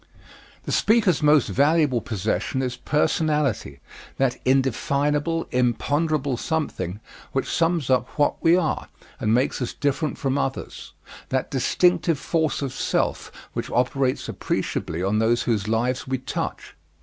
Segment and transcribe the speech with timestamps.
[0.63, 3.81] The speaker's most valuable possession is personality
[4.17, 6.99] that indefinable, imponderable something
[7.33, 8.87] which sums up what we are,
[9.19, 10.93] and makes us different from others;
[11.29, 16.73] that distinctive force of self which operates appreciably on those whose lives we touch.